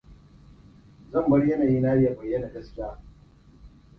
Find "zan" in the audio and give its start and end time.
1.11-1.29